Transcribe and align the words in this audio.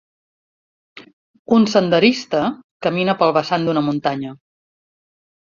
Un 1.57 1.67
senderista 1.73 2.41
camina 2.87 3.17
pel 3.21 3.35
vessant 3.37 3.69
d'una 3.69 3.87
muntanya. 3.91 4.35